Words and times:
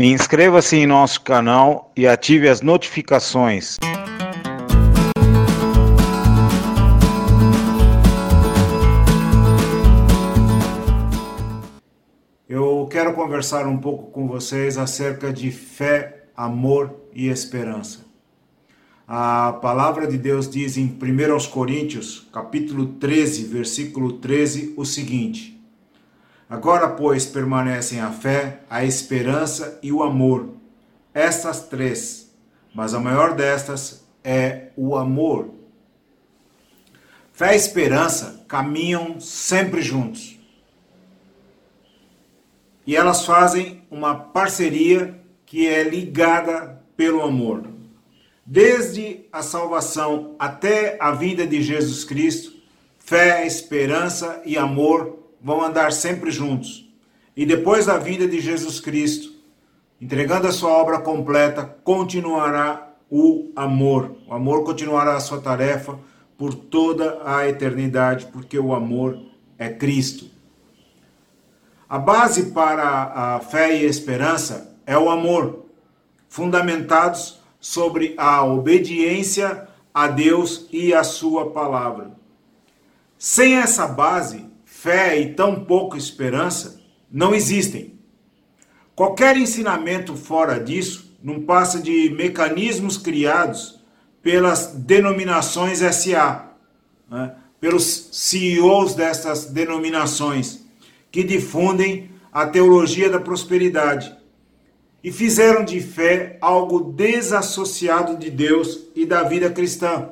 Inscreva-se 0.00 0.76
em 0.76 0.86
nosso 0.86 1.22
canal 1.22 1.90
e 1.96 2.06
ative 2.06 2.48
as 2.48 2.60
notificações. 2.60 3.78
Eu 12.48 12.86
quero 12.88 13.12
conversar 13.12 13.66
um 13.66 13.76
pouco 13.76 14.12
com 14.12 14.28
vocês 14.28 14.78
acerca 14.78 15.32
de 15.32 15.50
fé, 15.50 16.26
amor 16.36 16.94
e 17.12 17.26
esperança. 17.26 18.06
A 19.04 19.54
palavra 19.54 20.06
de 20.06 20.16
Deus 20.16 20.48
diz 20.48 20.76
em 20.76 20.84
1 20.84 21.50
Coríntios, 21.50 22.28
capítulo 22.32 22.86
13, 22.86 23.46
versículo 23.46 24.12
13, 24.12 24.74
o 24.76 24.84
seguinte: 24.84 25.57
Agora, 26.48 26.88
pois, 26.88 27.26
permanecem 27.26 28.00
a 28.00 28.10
fé, 28.10 28.60
a 28.70 28.82
esperança 28.82 29.78
e 29.82 29.92
o 29.92 30.02
amor. 30.02 30.54
Estas 31.12 31.62
três, 31.68 32.34
mas 32.74 32.94
a 32.94 33.00
maior 33.00 33.34
destas 33.34 34.06
é 34.24 34.68
o 34.74 34.96
amor. 34.96 35.50
Fé 37.32 37.52
e 37.52 37.56
esperança 37.56 38.44
caminham 38.48 39.20
sempre 39.20 39.82
juntos. 39.82 40.38
E 42.86 42.96
elas 42.96 43.26
fazem 43.26 43.82
uma 43.90 44.14
parceria 44.14 45.20
que 45.44 45.68
é 45.68 45.82
ligada 45.82 46.82
pelo 46.96 47.22
amor. 47.22 47.64
Desde 48.44 49.26
a 49.30 49.42
salvação 49.42 50.34
até 50.38 50.96
a 50.98 51.10
vinda 51.12 51.46
de 51.46 51.62
Jesus 51.62 52.04
Cristo, 52.04 52.56
fé, 52.98 53.46
esperança 53.46 54.42
e 54.46 54.56
amor 54.56 55.27
vão 55.42 55.62
andar 55.62 55.92
sempre 55.92 56.30
juntos. 56.30 56.88
E 57.36 57.46
depois 57.46 57.86
da 57.86 57.98
vinda 57.98 58.26
de 58.26 58.40
Jesus 58.40 58.80
Cristo, 58.80 59.32
entregando 60.00 60.46
a 60.46 60.52
sua 60.52 60.70
obra 60.70 60.98
completa, 61.00 61.64
continuará 61.84 62.94
o 63.10 63.50
amor. 63.54 64.16
O 64.26 64.34
amor 64.34 64.64
continuará 64.64 65.14
a 65.14 65.20
sua 65.20 65.40
tarefa 65.40 65.98
por 66.36 66.54
toda 66.54 67.20
a 67.24 67.48
eternidade, 67.48 68.26
porque 68.26 68.58
o 68.58 68.74
amor 68.74 69.18
é 69.58 69.68
Cristo. 69.68 70.26
A 71.88 71.98
base 71.98 72.50
para 72.50 72.84
a 72.84 73.40
fé 73.40 73.76
e 73.76 73.86
a 73.86 73.88
esperança 73.88 74.76
é 74.86 74.96
o 74.96 75.08
amor, 75.08 75.64
fundamentados 76.28 77.40
sobre 77.60 78.14
a 78.16 78.44
obediência 78.44 79.66
a 79.92 80.06
Deus 80.06 80.68
e 80.70 80.92
a 80.94 81.02
sua 81.02 81.50
palavra. 81.50 82.12
Sem 83.18 83.56
essa 83.56 83.86
base, 83.86 84.44
fé 84.80 85.20
e 85.20 85.34
tão 85.34 85.64
pouco 85.64 85.96
esperança 85.96 86.80
não 87.10 87.34
existem. 87.34 87.98
Qualquer 88.94 89.36
ensinamento 89.36 90.14
fora 90.14 90.60
disso 90.60 91.16
não 91.20 91.42
passa 91.42 91.80
de 91.80 92.10
mecanismos 92.10 92.96
criados 92.96 93.80
pelas 94.22 94.74
denominações 94.76 95.80
SA, 95.80 96.52
né? 97.10 97.34
pelos 97.60 98.10
CEOs 98.12 98.94
dessas 98.94 99.46
denominações, 99.46 100.64
que 101.10 101.24
difundem 101.24 102.12
a 102.32 102.46
teologia 102.46 103.10
da 103.10 103.18
prosperidade 103.18 104.16
e 105.02 105.10
fizeram 105.10 105.64
de 105.64 105.80
fé 105.80 106.38
algo 106.40 106.92
desassociado 106.92 108.16
de 108.16 108.30
Deus 108.30 108.86
e 108.94 109.04
da 109.04 109.24
vida 109.24 109.50
cristã, 109.50 110.10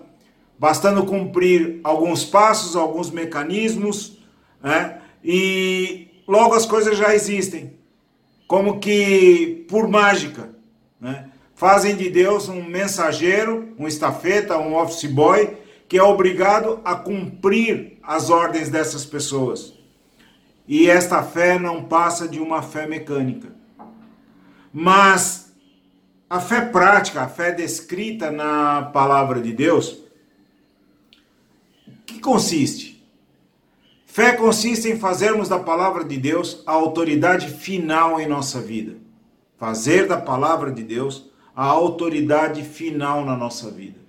bastando 0.59 1.07
cumprir 1.07 1.79
alguns 1.85 2.25
passos, 2.25 2.75
alguns 2.75 3.13
mecanismos 3.13 4.17
né? 4.63 5.01
e 5.23 6.09
logo 6.27 6.55
as 6.55 6.67
coisas 6.67 6.97
já 6.97 7.15
existem, 7.15 7.77
como 8.47 8.79
que 8.79 9.67
por 9.69 9.89
mágica. 9.89 10.51
Né? 11.01 11.29
Fazem 11.55 11.97
de 11.97 12.11
Deus 12.11 12.49
um 12.49 12.63
mensageiro, 12.63 13.75
um 13.79 13.89
estafeta, 13.89 14.59
um 14.59 14.75
office 14.75 15.11
boy, 15.11 15.57
que 15.89 15.99
é 15.99 16.03
obrigado 16.03 16.81
a 16.85 16.95
cumprir 16.95 17.99
as 18.03 18.31
ordens 18.31 18.69
dessas 18.69 19.05
pessoas. 19.05 19.73
E 20.69 20.91
esta 20.91 21.23
fé 21.23 21.59
não 21.59 21.85
passa 21.85 22.27
de 22.27 22.41
uma 22.41 22.61
fé 22.61 22.87
mecânica. 22.87 23.55
Mas 24.73 25.53
a 26.29 26.41
fé 26.41 26.61
prática, 26.61 27.23
a 27.23 27.29
fé 27.29 27.53
descrita 27.53 28.31
na 28.31 28.83
palavra 28.83 29.41
de 29.41 29.53
Deus, 29.53 29.99
que 32.05 32.19
consiste? 32.19 32.96
Fé 34.17 34.33
consiste 34.33 34.89
em 34.89 34.99
fazermos 34.99 35.47
da 35.47 35.59
palavra 35.59 36.03
de 36.03 36.17
Deus 36.17 36.63
a 36.67 36.73
autoridade 36.73 37.49
final 37.49 38.19
em 38.19 38.27
nossa 38.27 38.63
vida. 38.63 38.97
Fazer 39.59 40.07
da 40.07 40.17
palavra 40.17 40.73
de 40.73 40.83
Deus 40.83 41.31
a 41.55 41.67
autoridade 41.67 42.63
final 42.63 43.27
na 43.27 43.37
nossa 43.37 43.71
vida. 43.71 44.01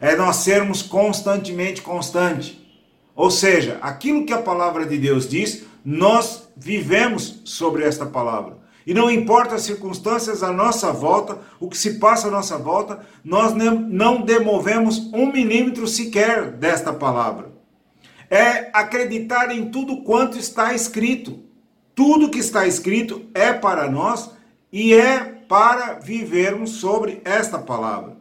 É 0.00 0.16
nós 0.16 0.38
sermos 0.38 0.82
constantemente 0.82 1.82
constante. 1.82 2.68
Ou 3.14 3.30
seja, 3.30 3.78
aquilo 3.80 4.26
que 4.26 4.32
a 4.32 4.42
palavra 4.42 4.84
de 4.84 4.98
Deus 4.98 5.28
diz, 5.28 5.62
nós 5.84 6.48
vivemos 6.56 7.40
sobre 7.44 7.84
esta 7.84 8.06
palavra. 8.06 8.58
E 8.84 8.92
não 8.92 9.08
importa 9.08 9.54
as 9.54 9.62
circunstâncias 9.62 10.42
à 10.42 10.52
nossa 10.52 10.90
volta, 10.90 11.38
o 11.60 11.68
que 11.68 11.78
se 11.78 12.00
passa 12.00 12.26
à 12.26 12.30
nossa 12.32 12.58
volta, 12.58 13.06
nós 13.22 13.54
não 13.54 14.20
demovemos 14.20 14.98
um 15.14 15.30
milímetro 15.30 15.86
sequer 15.86 16.50
desta 16.50 16.92
palavra 16.92 17.47
é 18.30 18.70
acreditar 18.72 19.50
em 19.50 19.70
tudo 19.70 20.02
quanto 20.02 20.38
está 20.38 20.74
escrito. 20.74 21.40
Tudo 21.94 22.30
que 22.30 22.38
está 22.38 22.66
escrito 22.66 23.26
é 23.34 23.52
para 23.52 23.90
nós 23.90 24.30
e 24.72 24.94
é 24.94 25.18
para 25.48 25.94
vivermos 25.94 26.72
sobre 26.72 27.20
esta 27.24 27.58
palavra. 27.58 28.16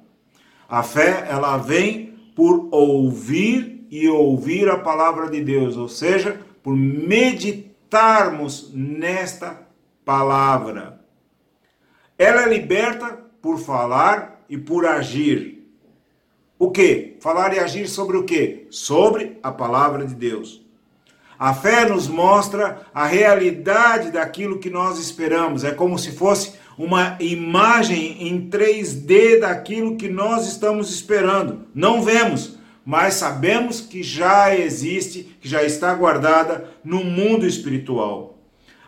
A 0.67 0.81
fé, 0.84 1.28
ela 1.29 1.57
vem 1.57 2.17
por 2.35 2.67
ouvir 2.72 3.85
e 3.90 4.07
ouvir 4.07 4.69
a 4.69 4.78
palavra 4.78 5.29
de 5.29 5.41
Deus, 5.41 5.78
ou 5.78 5.88
seja, 5.88 6.41
por 6.62 6.75
meditarmos 6.75 8.72
nesta 8.73 9.67
palavra. 10.03 11.01
Ela 12.17 12.44
é 12.44 12.50
liberta 12.50 13.19
por 13.41 13.59
falar 13.59 14.44
e 14.50 14.57
por 14.57 14.85
agir. 14.85 15.56
O 16.59 16.72
que? 16.72 17.18
Falar 17.19 17.53
e 17.53 17.59
agir 17.59 17.88
sobre 17.88 18.18
o 18.18 18.23
que? 18.23 18.66
Sobre 18.72 19.38
a 19.44 19.51
palavra 19.51 20.06
de 20.06 20.16
Deus. 20.16 20.66
A 21.38 21.53
fé 21.53 21.88
nos 21.88 22.07
mostra 22.07 22.81
a 22.91 23.06
realidade 23.06 24.09
daquilo 24.09 24.57
que 24.57 24.69
nós 24.69 24.97
esperamos. 24.97 25.63
É 25.63 25.72
como 25.72 26.00
se 26.00 26.13
fosse 26.13 26.53
uma 26.75 27.16
imagem 27.19 28.28
em 28.28 28.50
3D 28.50 29.40
daquilo 29.40 29.97
que 29.97 30.09
nós 30.09 30.47
estamos 30.47 30.90
esperando. 30.90 31.67
Não 31.75 32.01
vemos, 32.01 32.57
mas 32.84 33.13
sabemos 33.13 33.79
que 33.79 34.01
já 34.01 34.56
existe, 34.56 35.38
que 35.40 35.47
já 35.47 35.62
está 35.62 35.94
guardada 35.94 36.72
no 36.84 37.03
mundo 37.03 37.46
espiritual. 37.46 38.40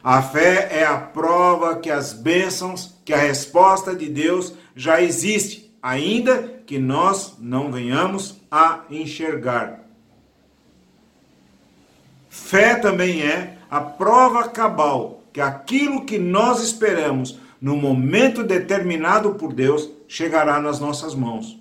A 0.03 0.23
fé 0.23 0.69
é 0.71 0.85
a 0.85 0.97
prova 0.97 1.77
que 1.77 1.91
as 1.91 2.13
bênçãos, 2.13 2.95
que 3.05 3.13
a 3.13 3.17
resposta 3.17 3.95
de 3.95 4.09
Deus 4.09 4.55
já 4.75 5.03
existe 5.03 5.68
ainda 5.81 6.61
que 6.65 6.77
nós 6.77 7.35
não 7.39 7.71
venhamos 7.71 8.39
a 8.51 8.81
enxergar. 8.89 9.81
Fé 12.29 12.75
também 12.75 13.21
é 13.21 13.57
a 13.69 13.81
prova 13.81 14.47
cabal 14.49 15.23
que 15.31 15.41
aquilo 15.41 16.05
que 16.05 16.17
nós 16.17 16.61
esperamos 16.61 17.39
no 17.61 17.75
momento 17.75 18.43
determinado 18.43 19.35
por 19.35 19.53
Deus 19.53 19.89
chegará 20.07 20.59
nas 20.59 20.79
nossas 20.79 21.13
mãos. 21.13 21.59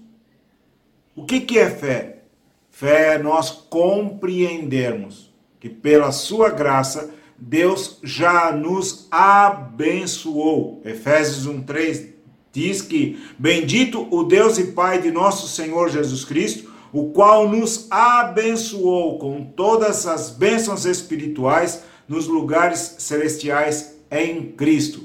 O 1.14 1.24
que, 1.24 1.40
que 1.40 1.58
é 1.58 1.68
fé? 1.68 2.22
Fé 2.70 3.14
é 3.14 3.18
nós 3.18 3.50
compreendermos 3.50 5.32
que 5.58 5.68
pela 5.68 6.12
sua 6.12 6.50
graça 6.50 7.12
Deus 7.36 7.98
já 8.02 8.52
nos 8.52 9.08
abençoou. 9.10 10.80
Efésios 10.84 11.46
1:3 11.46 12.17
diz 12.58 12.82
que: 12.82 13.16
Bendito 13.38 14.08
o 14.10 14.24
Deus 14.24 14.58
e 14.58 14.72
Pai 14.72 15.00
de 15.00 15.12
nosso 15.12 15.46
Senhor 15.46 15.88
Jesus 15.88 16.24
Cristo, 16.24 16.68
o 16.92 17.10
qual 17.10 17.48
nos 17.48 17.86
abençoou 17.88 19.18
com 19.18 19.44
todas 19.44 20.06
as 20.06 20.30
bênçãos 20.30 20.84
espirituais 20.84 21.84
nos 22.08 22.26
lugares 22.26 22.96
celestiais 22.98 23.96
em 24.10 24.50
Cristo. 24.52 25.02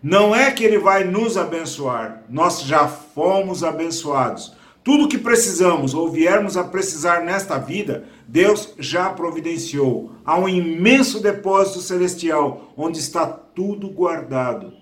Não 0.00 0.34
é 0.34 0.52
que 0.52 0.62
ele 0.62 0.78
vai 0.78 1.02
nos 1.02 1.36
abençoar, 1.36 2.22
nós 2.28 2.62
já 2.62 2.86
fomos 2.86 3.64
abençoados. 3.64 4.52
Tudo 4.84 5.08
que 5.08 5.16
precisamos 5.16 5.94
ou 5.94 6.10
viermos 6.10 6.58
a 6.58 6.62
precisar 6.62 7.24
nesta 7.24 7.56
vida, 7.56 8.04
Deus 8.28 8.74
já 8.78 9.08
providenciou. 9.08 10.12
Há 10.26 10.38
um 10.38 10.46
imenso 10.46 11.20
depósito 11.20 11.80
celestial 11.80 12.70
onde 12.76 12.98
está 12.98 13.26
tudo 13.26 13.88
guardado. 13.88 14.74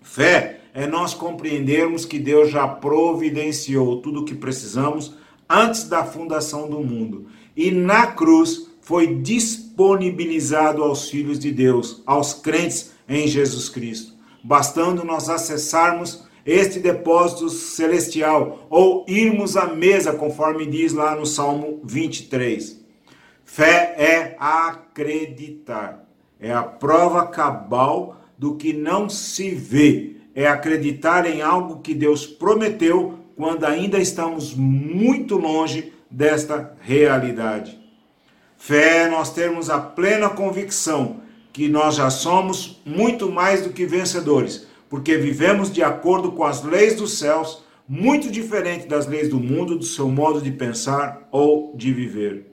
Fé 0.00 0.57
é 0.74 0.86
nós 0.86 1.14
compreendermos 1.14 2.04
que 2.04 2.18
Deus 2.18 2.50
já 2.50 2.66
providenciou 2.66 4.00
tudo 4.00 4.20
o 4.20 4.24
que 4.24 4.34
precisamos 4.34 5.16
antes 5.48 5.84
da 5.84 6.04
fundação 6.04 6.68
do 6.68 6.80
mundo. 6.80 7.26
E 7.56 7.70
na 7.70 8.08
cruz 8.08 8.68
foi 8.80 9.16
disponibilizado 9.16 10.82
aos 10.82 11.10
filhos 11.10 11.38
de 11.38 11.50
Deus, 11.50 12.02
aos 12.06 12.32
crentes 12.32 12.92
em 13.08 13.26
Jesus 13.26 13.68
Cristo. 13.68 14.16
bastando 14.42 15.04
nós 15.04 15.28
acessarmos 15.28 16.24
este 16.46 16.78
depósito 16.78 17.50
celestial 17.50 18.66
ou 18.70 19.04
irmos 19.06 19.56
à 19.56 19.66
mesa, 19.66 20.14
conforme 20.14 20.64
diz 20.64 20.94
lá 20.94 21.14
no 21.14 21.26
Salmo 21.26 21.80
23. 21.84 22.82
Fé 23.44 23.94
é 23.98 24.36
acreditar, 24.38 26.08
é 26.40 26.52
a 26.52 26.62
prova 26.62 27.26
cabal 27.26 28.20
do 28.38 28.54
que 28.54 28.72
não 28.72 29.08
se 29.08 29.50
vê, 29.50 30.16
é 30.38 30.46
acreditar 30.46 31.26
em 31.26 31.42
algo 31.42 31.80
que 31.80 31.92
Deus 31.92 32.24
prometeu 32.24 33.18
quando 33.34 33.64
ainda 33.64 33.98
estamos 33.98 34.54
muito 34.54 35.36
longe 35.36 35.92
desta 36.08 36.76
realidade. 36.80 37.76
Fé 38.56 38.98
é 38.98 39.08
nós 39.08 39.34
termos 39.34 39.68
a 39.68 39.80
plena 39.80 40.28
convicção 40.30 41.22
que 41.52 41.66
nós 41.66 41.96
já 41.96 42.08
somos 42.08 42.80
muito 42.86 43.28
mais 43.28 43.62
do 43.62 43.70
que 43.70 43.84
vencedores, 43.84 44.64
porque 44.88 45.16
vivemos 45.16 45.72
de 45.72 45.82
acordo 45.82 46.30
com 46.30 46.44
as 46.44 46.62
leis 46.62 46.94
dos 46.94 47.18
céus, 47.18 47.64
muito 47.88 48.30
diferente 48.30 48.86
das 48.86 49.08
leis 49.08 49.28
do 49.28 49.40
mundo, 49.40 49.76
do 49.76 49.84
seu 49.84 50.08
modo 50.08 50.40
de 50.40 50.52
pensar 50.52 51.26
ou 51.32 51.74
de 51.76 51.92
viver. 51.92 52.46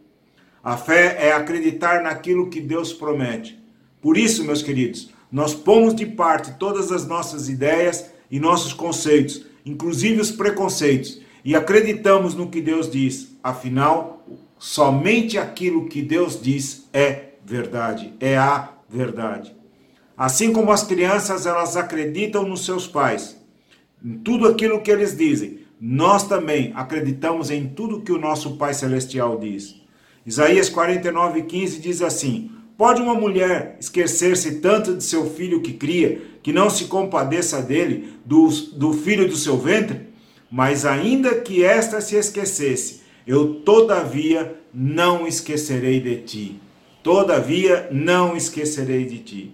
A 0.63 0.75
fé 0.75 1.17
é 1.19 1.31
acreditar 1.31 2.01
naquilo 2.01 2.49
que 2.49 2.61
Deus 2.61 2.91
promete. 2.91 3.63
Por 4.01 4.17
isso, 4.17 4.43
meus 4.43 4.63
queridos, 4.63 5.13
nós 5.35 5.53
pomos 5.53 5.93
de 5.93 6.05
parte 6.05 6.53
todas 6.53 6.93
as 6.93 7.05
nossas 7.05 7.49
ideias 7.49 8.09
e 8.31 8.39
nossos 8.39 8.71
conceitos, 8.71 9.45
inclusive 9.65 10.21
os 10.21 10.31
preconceitos, 10.31 11.19
e 11.43 11.53
acreditamos 11.53 12.33
no 12.33 12.47
que 12.47 12.61
Deus 12.61 12.89
diz. 12.89 13.35
Afinal, 13.43 14.25
somente 14.57 15.37
aquilo 15.37 15.89
que 15.89 16.01
Deus 16.01 16.41
diz 16.41 16.87
é 16.93 17.31
verdade, 17.43 18.13
é 18.21 18.37
a 18.37 18.69
verdade. 18.89 19.53
Assim 20.15 20.53
como 20.53 20.71
as 20.71 20.83
crianças, 20.83 21.45
elas 21.45 21.75
acreditam 21.75 22.47
nos 22.47 22.63
seus 22.63 22.87
pais, 22.87 23.35
em 24.01 24.13
tudo 24.19 24.47
aquilo 24.47 24.79
que 24.79 24.89
eles 24.89 25.17
dizem, 25.17 25.65
nós 25.77 26.25
também 26.25 26.71
acreditamos 26.73 27.51
em 27.51 27.67
tudo 27.67 28.03
que 28.03 28.13
o 28.13 28.17
nosso 28.17 28.55
Pai 28.55 28.73
Celestial 28.73 29.37
diz. 29.37 29.75
Isaías 30.25 30.69
49,15 30.69 31.81
diz 31.81 32.01
assim: 32.01 32.55
Pode 32.77 33.01
uma 33.01 33.15
mulher 33.15 33.77
esquecer-se 33.79 34.59
tanto 34.59 34.95
de 34.95 35.03
seu 35.03 35.29
filho 35.29 35.61
que 35.61 35.73
cria, 35.73 36.21
que 36.43 36.51
não 36.51 36.69
se 36.69 36.85
compadeça 36.85 37.61
dele, 37.61 38.13
do, 38.25 38.49
do 38.73 38.91
filho 38.91 39.27
do 39.27 39.35
seu 39.35 39.57
ventre? 39.57 40.01
Mas 40.51 40.85
ainda 40.85 41.35
que 41.35 41.63
esta 41.63 42.01
se 42.01 42.15
esquecesse, 42.15 43.01
eu 43.25 43.55
todavia 43.61 44.55
não 44.73 45.25
esquecerei 45.25 46.01
de 46.01 46.17
ti. 46.17 46.59
Todavia 47.01 47.87
não 47.91 48.35
esquecerei 48.35 49.05
de 49.05 49.19
ti. 49.19 49.51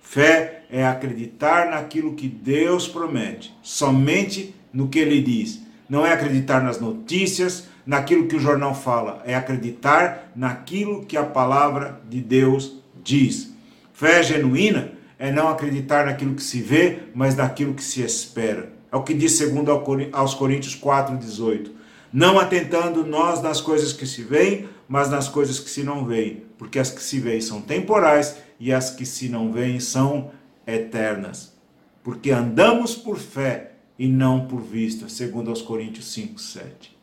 Fé 0.00 0.64
é 0.70 0.86
acreditar 0.86 1.70
naquilo 1.70 2.14
que 2.14 2.26
Deus 2.26 2.88
promete, 2.88 3.54
somente 3.62 4.54
no 4.72 4.88
que 4.88 4.98
ele 4.98 5.20
diz. 5.20 5.60
Não 5.88 6.06
é 6.06 6.12
acreditar 6.12 6.62
nas 6.62 6.80
notícias, 6.80 7.68
naquilo 7.86 8.26
que 8.28 8.36
o 8.36 8.40
jornal 8.40 8.74
fala, 8.74 9.22
é 9.24 9.34
acreditar 9.34 10.30
naquilo 10.34 11.04
que 11.04 11.16
a 11.16 11.24
palavra 11.24 12.00
de 12.08 12.20
Deus 12.20 12.80
diz. 13.02 13.52
Fé 13.92 14.22
genuína 14.22 14.92
é 15.18 15.30
não 15.30 15.48
acreditar 15.48 16.06
naquilo 16.06 16.34
que 16.34 16.42
se 16.42 16.60
vê, 16.60 17.00
mas 17.14 17.36
naquilo 17.36 17.74
que 17.74 17.84
se 17.84 18.02
espera. 18.02 18.72
É 18.90 18.96
o 18.96 19.02
que 19.02 19.14
diz 19.14 19.32
segundo 19.32 19.70
aos 20.12 20.34
Coríntios 20.34 20.74
4:18. 20.74 21.70
Não 22.12 22.38
atentando 22.38 23.06
nós 23.06 23.40
nas 23.40 23.60
coisas 23.60 23.92
que 23.92 24.06
se 24.06 24.22
veem, 24.22 24.68
mas 24.86 25.08
nas 25.08 25.28
coisas 25.28 25.58
que 25.58 25.70
se 25.70 25.82
não 25.82 26.04
veem, 26.04 26.42
porque 26.58 26.78
as 26.78 26.90
que 26.90 27.02
se 27.02 27.18
veem 27.18 27.40
são 27.40 27.62
temporais 27.62 28.36
e 28.60 28.72
as 28.72 28.90
que 28.90 29.06
se 29.06 29.28
não 29.30 29.50
veem 29.50 29.80
são 29.80 30.30
eternas. 30.66 31.56
Porque 32.02 32.30
andamos 32.30 32.94
por 32.94 33.16
fé 33.16 33.72
e 33.98 34.08
não 34.08 34.46
por 34.46 34.60
vista, 34.60 35.08
segundo 35.08 35.48
aos 35.48 35.62
Coríntios 35.62 36.12
5:7. 36.12 37.01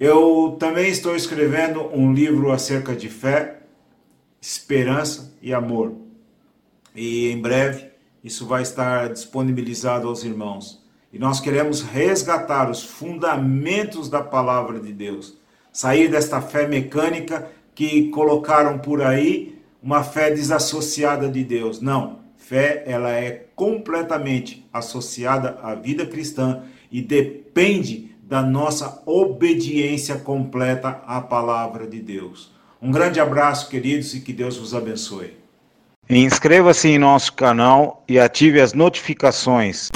Eu 0.00 0.56
também 0.60 0.88
estou 0.88 1.16
escrevendo 1.16 1.82
um 1.92 2.12
livro 2.12 2.52
acerca 2.52 2.94
de 2.94 3.08
fé, 3.08 3.62
esperança 4.40 5.36
e 5.42 5.52
amor. 5.52 5.92
E 6.94 7.28
em 7.32 7.40
breve 7.40 7.86
isso 8.22 8.46
vai 8.46 8.62
estar 8.62 9.08
disponibilizado 9.08 10.06
aos 10.06 10.22
irmãos. 10.22 10.86
E 11.12 11.18
nós 11.18 11.40
queremos 11.40 11.82
resgatar 11.82 12.70
os 12.70 12.84
fundamentos 12.84 14.08
da 14.08 14.22
palavra 14.22 14.78
de 14.78 14.92
Deus. 14.92 15.36
Sair 15.72 16.08
desta 16.08 16.40
fé 16.40 16.68
mecânica 16.68 17.50
que 17.74 18.08
colocaram 18.10 18.78
por 18.78 19.02
aí, 19.02 19.58
uma 19.82 20.04
fé 20.04 20.30
desassociada 20.30 21.28
de 21.28 21.42
Deus. 21.42 21.80
Não, 21.80 22.20
fé 22.36 22.84
ela 22.86 23.10
é 23.10 23.46
completamente 23.56 24.64
associada 24.72 25.58
à 25.60 25.74
vida 25.74 26.06
cristã 26.06 26.62
e 26.90 27.02
depende 27.02 28.07
da 28.28 28.42
nossa 28.42 29.02
obediência 29.06 30.16
completa 30.16 31.02
à 31.06 31.18
palavra 31.18 31.86
de 31.86 31.98
Deus. 31.98 32.52
Um 32.80 32.90
grande 32.90 33.18
abraço, 33.18 33.70
queridos, 33.70 34.14
e 34.14 34.20
que 34.20 34.34
Deus 34.34 34.58
vos 34.58 34.74
abençoe. 34.74 35.34
Inscreva-se 36.10 36.88
em 36.88 36.98
nosso 36.98 37.32
canal 37.32 38.04
e 38.06 38.18
ative 38.18 38.60
as 38.60 38.74
notificações. 38.74 39.88